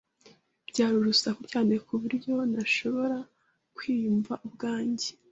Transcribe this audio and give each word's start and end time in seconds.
Byari 0.69 0.93
urusaku 0.97 1.41
cyane 1.51 1.73
ku 1.85 1.93
buryo 2.01 2.33
ntashobora 2.51 3.17
kwiyumva 3.75 4.33
ubwanjye 4.45 5.07